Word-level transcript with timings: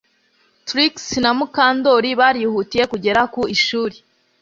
Trix 0.67 0.93
na 1.23 1.31
Mukandoli 1.37 2.09
barihutiye 2.19 2.83
kugera 2.91 3.21
ku 3.33 3.41
ishuri 3.55 3.95